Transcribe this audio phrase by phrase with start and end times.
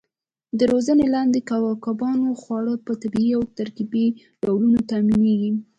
[0.57, 1.39] د روزنې لاندې
[1.85, 4.05] کبانو خواړه په طبیعي او ترکیبي
[4.45, 5.51] ډولونو تامینېږي.